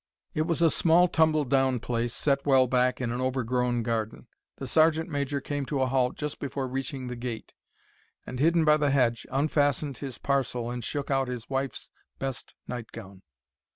[0.33, 4.25] It was a small, tumble down place, set well back in an overgrown garden.
[4.55, 7.53] The sergeant major came to a halt just before reaching the gate,
[8.25, 13.21] and, hidden by the hedge, unfastened his parcel and shook out his wife's best nightgown.